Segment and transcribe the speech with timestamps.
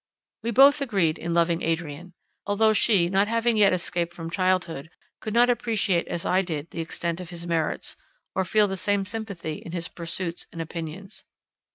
[0.41, 2.15] We both agreed in loving Adrian:
[2.47, 4.89] although she not having yet escaped from childhood
[5.19, 7.95] could not appreciate as I did the extent of his merits,
[8.33, 11.25] or feel the same sympathy in his pursuits and opinions.